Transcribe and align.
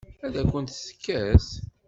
Ad 0.25 0.33
akent-tt-tekkes? 0.41 1.47